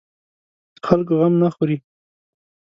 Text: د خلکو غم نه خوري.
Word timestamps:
د 0.75 0.77
خلکو 0.87 1.13
غم 1.19 1.33
نه 1.41 1.49
خوري. 1.55 1.77